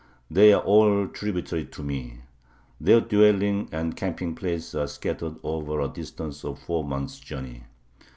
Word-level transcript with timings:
They 0.31 0.51
are 0.51 0.63
all 0.63 1.07
tributary 1.09 1.63
to 1.65 1.83
me. 1.83 2.21
Their 2.79 3.01
dwellings 3.01 3.69
and 3.71 3.95
camping 3.95 4.33
places 4.33 4.73
are 4.73 4.87
scattered 4.87 5.35
over 5.43 5.79
a 5.79 5.89
distance 5.89 6.43
of 6.43 6.57
a 6.57 6.61
four 6.61 6.83
months' 6.83 7.19
journey. 7.19 7.65